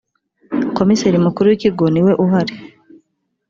[0.77, 2.53] komiseri mukuru w ‘ikigo niwe uhari.